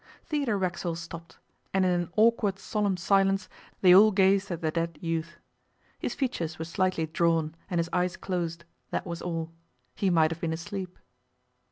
Theodore 0.25 0.57
Racksole 0.57 0.95
stopped, 0.95 1.37
and 1.75 1.85
in 1.85 1.91
an 1.91 2.09
awkward 2.15 2.57
solemn 2.57 2.97
silence 2.97 3.47
they 3.81 3.93
all 3.93 4.09
gazed 4.09 4.49
at 4.49 4.61
the 4.61 4.71
dead 4.71 4.97
youth. 4.99 5.37
His 5.99 6.15
features 6.15 6.57
were 6.57 6.65
slightly 6.65 7.05
drawn, 7.05 7.53
and 7.69 7.77
his 7.77 7.87
eyes 7.93 8.17
closed; 8.17 8.65
that 8.89 9.05
was 9.05 9.21
all. 9.21 9.51
He 9.93 10.09
might 10.09 10.31
have 10.31 10.41
been 10.41 10.53
asleep. 10.53 10.97